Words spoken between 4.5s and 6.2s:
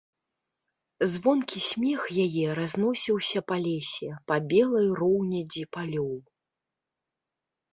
белай роўнядзі палёў.